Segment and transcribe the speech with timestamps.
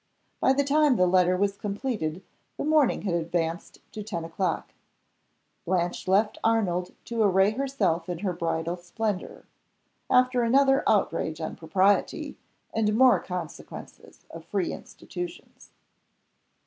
[0.39, 2.23] By the time the letter was completed
[2.57, 4.73] the morning had advanced to ten o'clock.
[5.63, 9.45] Blanche left Arnold to array herself in her bridal splendor
[10.09, 12.35] after another outrage on propriety,
[12.73, 15.69] and more consequences of free institutions.